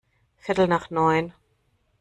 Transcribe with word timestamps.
Viertel 0.39 0.65
nach 0.67 0.89
neun. 0.89 1.31